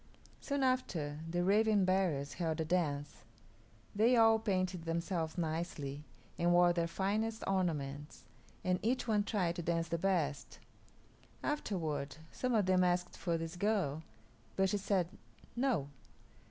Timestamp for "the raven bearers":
1.29-2.33